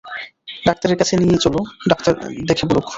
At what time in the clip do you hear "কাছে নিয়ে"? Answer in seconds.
0.97-1.37